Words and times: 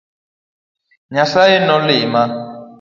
Nyasaye 1.13 1.55
nolima. 1.65 2.21